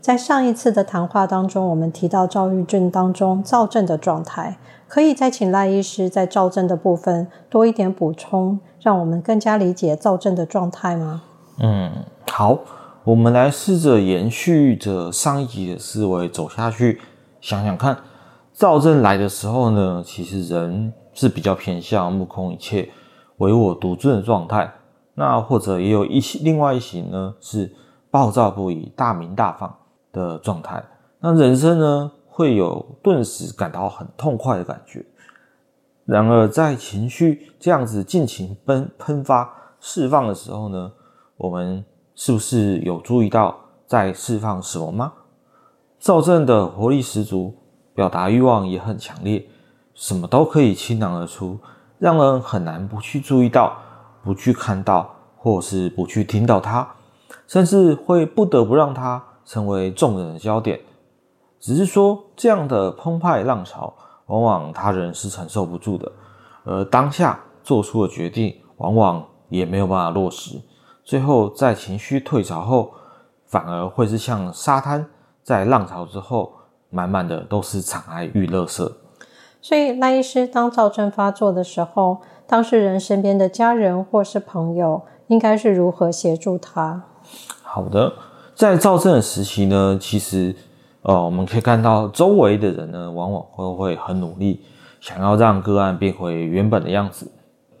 [0.00, 4.58] 在上一次的谈话当中，我们提到躁郁症当中躁症的状态，
[4.88, 11.22] 可以再请赖医师在躁症的部分多一点补充，让我们更加理解躁症的状态吗？
[11.58, 11.92] 嗯，
[12.30, 12.58] 好，
[13.04, 16.98] 我们来试着延续着上一集的思维走下去，
[17.42, 17.98] 想想看，
[18.54, 22.88] 躁症来的时候呢，其实人是比较偏向目空一切、
[23.36, 24.72] 唯我独尊的状态，
[25.14, 27.70] 那或者也有一些另外一型呢是
[28.10, 29.76] 暴躁不已、大鸣大放。
[30.12, 30.82] 的状态，
[31.20, 35.04] 那人生呢，会有顿时感到很痛快的感觉。
[36.04, 40.90] 然而，在情绪这样子尽情喷喷发、释放的时候呢，
[41.36, 41.84] 我们
[42.16, 45.12] 是不是有注意到在释放什么吗？
[45.98, 47.54] 躁症的活力十足，
[47.94, 49.46] 表达欲望也很强烈，
[49.94, 51.58] 什么都可以倾囊而出，
[51.98, 53.76] 让人很难不去注意到、
[54.24, 56.88] 不去看到，或是不去听到它，
[57.46, 59.22] 甚至会不得不让它。
[59.50, 60.78] 成为众人的焦点，
[61.58, 63.92] 只是说这样的澎湃浪潮，
[64.26, 66.12] 往往他人是承受不住的，
[66.62, 70.60] 而当下做出的决定，往往也没有办法落实。
[71.02, 72.92] 最后在情绪退潮后，
[73.44, 75.04] 反而会是像沙滩，
[75.42, 76.52] 在浪潮之后，
[76.88, 78.88] 满满的都是尘埃与垃圾。
[79.60, 87.02] 所以赖医师，当躁症发作的时候，当事人身边的家人或是朋友，应该是如何协助他？
[87.64, 88.12] 好的。
[88.60, 90.54] 在躁症的时期呢，其实，
[91.00, 94.60] 呃，我们可以看到周围的人呢，往往会会很努力，
[95.00, 97.26] 想要让个案变回原本的样子。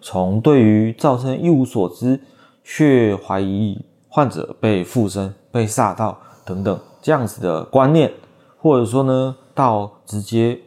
[0.00, 2.18] 从对于躁症一无所知，
[2.64, 8.10] 却怀疑患者被附身、被煞到等等这样子的观念，
[8.56, 10.58] 或者说呢，到直接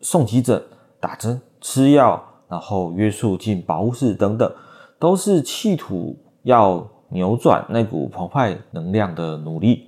[0.00, 0.60] 送急诊、
[0.98, 4.52] 打针、吃药，然后约束进保护室等等，
[4.98, 6.84] 都是企图要。
[7.14, 9.86] 扭转那股澎湃能量的努力，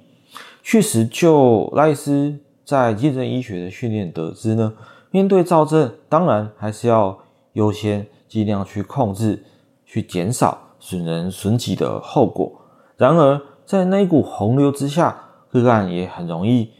[0.62, 4.72] 确实，就赖斯在精神医学的训练得知呢，
[5.10, 7.18] 面对躁症，当然还是要
[7.54, 9.44] 优先尽量去控制、
[9.84, 12.52] 去减少损人损己的后果。
[12.96, 15.20] 然而，在那股洪流之下，
[15.50, 16.70] 个案也很容易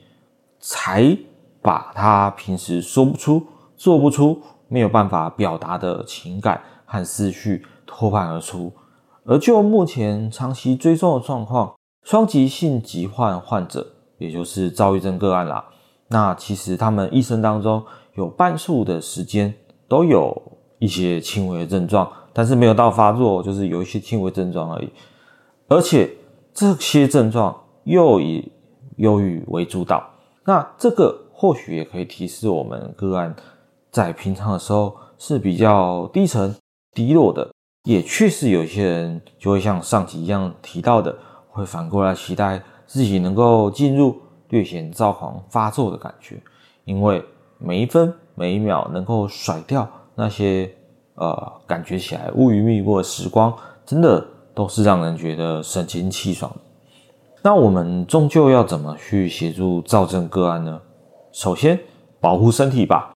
[0.61, 1.19] 才
[1.61, 3.45] 把他平时说不出、
[3.77, 8.73] 做不出、没有办法表达的情感和思绪脱盘而出。
[9.29, 13.85] 而就目前长期追踪的状况，双极性疾患患者，
[14.19, 15.65] 也就是躁郁症个案啦，
[16.09, 17.83] 那其实他们一生当中
[18.15, 19.53] 有半数的时间
[19.89, 20.41] 都有
[20.79, 24.89] 一些轻微的症状，但是没有到发作，就是有一些轻微症状而已。
[25.67, 26.09] 而且
[26.55, 28.53] 这些症状又以
[28.99, 30.09] 忧郁为主导，
[30.45, 33.35] 那这个或许也可以提示我们个案
[33.91, 36.55] 在平常的时候是比较低沉、
[36.95, 37.51] 低落的。
[37.87, 41.17] 也确实有些人就会像上集一样提到的，
[41.49, 46.37] 会反过来期待自己能够进入略显躁狂发作的感觉，
[46.85, 47.25] 因为
[47.59, 50.69] 每一分每一秒能够甩掉那些
[51.15, 53.55] 呃感觉起来乌云密布的时光，
[53.85, 56.53] 真的都是让人觉得神清气爽。
[57.41, 60.81] 那我们终究要怎么去协助躁症个案呢？
[61.31, 61.79] 首先
[62.21, 63.13] 保护身体吧，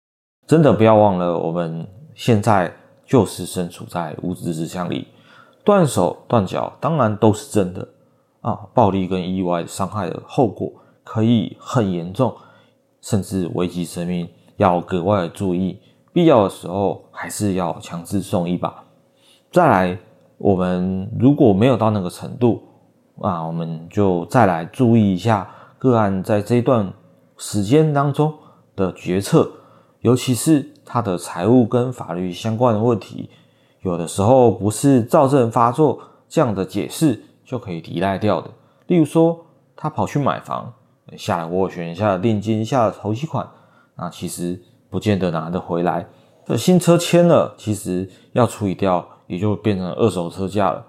[0.47, 2.72] 真的不要忘了我们现在。
[3.10, 5.09] 就是身处在物质之乡里，
[5.65, 7.88] 断手断脚当然都是真的
[8.41, 8.56] 啊！
[8.72, 10.72] 暴力跟意外伤害的后果
[11.03, 12.32] 可以很严重，
[13.00, 14.28] 甚至危及生命，
[14.59, 15.81] 要格外注意。
[16.12, 18.84] 必要的时候还是要强制送医吧。
[19.50, 19.99] 再来，
[20.38, 22.62] 我们如果没有到那个程度
[23.20, 25.50] 啊，我们就再来注意一下
[25.81, 26.93] 个案在这段
[27.37, 28.32] 时间当中
[28.76, 29.50] 的决策，
[30.00, 30.70] 尤其是。
[30.93, 33.31] 他的财务跟法律相关的问题，
[33.82, 38.50] 有的时候不是躁症发作这样的解释就可以抵赖掉的。
[38.88, 40.73] 例如说，他跑去买房，
[41.17, 43.49] 下了斡旋，下了定金，下了头期款，
[43.94, 44.61] 那其实
[44.91, 46.08] 不见得拿得回来。
[46.44, 50.85] 这新车签了，其实要处理掉，也就变成二手车价了。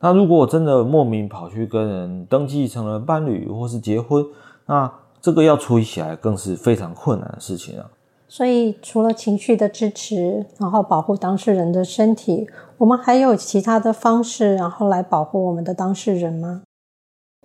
[0.00, 4.26] 那如果真的莫名跑去跟人登记成了伴侣或是结婚，
[4.66, 7.86] 那这个要处理起来更是非常困难的事情啊。
[8.36, 12.48] 所以，除了情绪的支持，然后保护当事人的身体，
[12.78, 16.62] 我们还有其他的方式，然后来保护我们的当事人吗？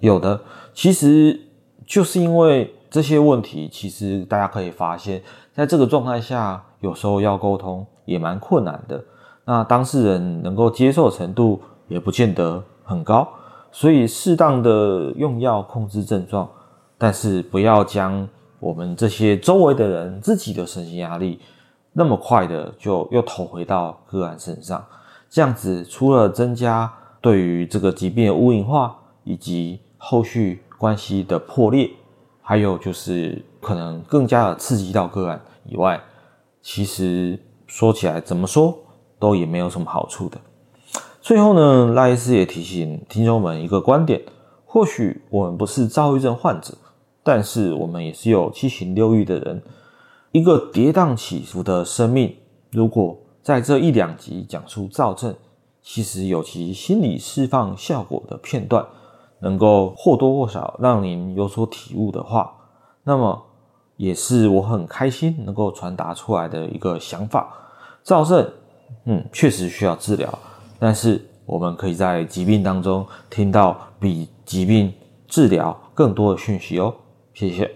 [0.01, 0.41] 有的，
[0.73, 1.39] 其实
[1.85, 5.21] 就是因为这些问题，其实大家可以发现，
[5.53, 8.99] 在这个状态下，有时候要沟通也蛮困难的。
[9.45, 13.27] 那当事人能够接受程度也不见得很高，
[13.71, 16.49] 所以适当的用药控制症状，
[16.97, 18.27] 但是不要将
[18.59, 21.39] 我们这些周围的人自己的身心压力
[21.93, 24.85] 那么快的就又投回到个案身上。
[25.29, 26.91] 这样子除了增加
[27.21, 31.89] 对于这个疾病的污名化，以及后续关系的破裂，
[32.41, 36.01] 还有就是可能更加的刺激到个案以外，
[36.61, 38.75] 其实说起来怎么说
[39.19, 40.37] 都也没有什么好处的。
[41.21, 44.23] 最后呢，赖医师也提醒听众们一个观点：
[44.65, 46.73] 或许我们不是躁郁症患者，
[47.29, 49.61] 但是我们也是有七情六欲的人。
[50.31, 52.35] 一个跌宕起伏的生命，
[52.71, 55.35] 如果在这一两集讲述躁症，
[55.83, 58.83] 其实有其心理释放效果的片段，
[59.41, 62.51] 能够或多或少让您有所体悟的话，
[63.03, 63.39] 那么
[63.97, 67.55] 也是我很开心能够传达出来的一个想法。
[68.01, 68.51] 躁症，
[69.05, 70.27] 嗯，确实需要治疗，
[70.79, 74.91] 但是我们可以在疾病当中听到比疾病
[75.27, 76.91] 治疗更多的讯息哦。
[77.33, 77.71] 谢谢。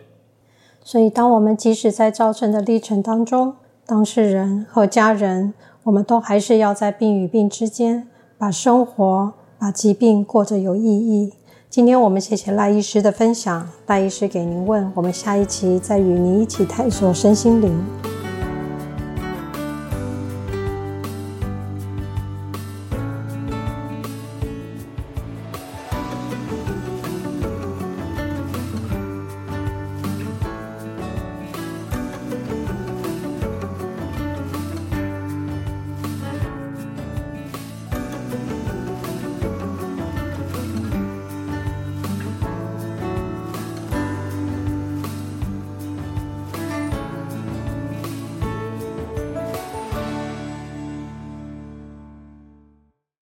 [0.84, 3.56] 所以，当我们即使在造成的历程当中，
[3.86, 5.54] 当事人和家人，
[5.84, 8.08] 我们都还是要在病与病之间，
[8.38, 11.34] 把生活、把疾病过着有意义。
[11.70, 18.13] 今天我们谢谢赖医师的分享，赖医师给您问，我们下一期再与您一起探索身心灵。